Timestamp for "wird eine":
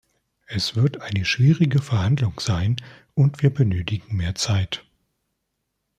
0.75-1.25